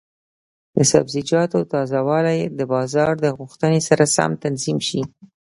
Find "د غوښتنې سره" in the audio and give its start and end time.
3.21-4.03